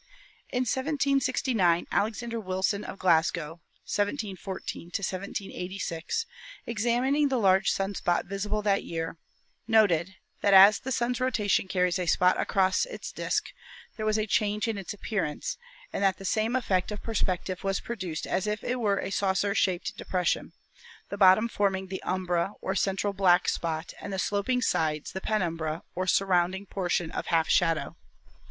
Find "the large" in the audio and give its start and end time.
7.29-7.69